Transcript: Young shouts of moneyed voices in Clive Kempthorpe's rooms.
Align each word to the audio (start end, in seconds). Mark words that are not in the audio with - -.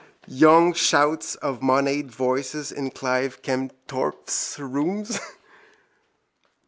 Young 0.25 0.73
shouts 0.73 1.35
of 1.35 1.61
moneyed 1.61 2.09
voices 2.09 2.71
in 2.71 2.89
Clive 2.89 3.43
Kempthorpe's 3.43 4.57
rooms. 4.57 5.19